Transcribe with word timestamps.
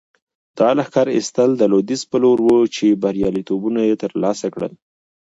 دا 0.57 0.69
لښکر 0.77 1.07
ایستل 1.15 1.49
د 1.57 1.63
لویدیځ 1.71 2.01
په 2.11 2.17
لور 2.23 2.37
وو 2.45 2.59
چې 2.75 2.99
بریالیتوبونه 3.03 3.79
یې 3.89 3.95
ترلاسه 4.03 4.47
کړل. 4.53 4.73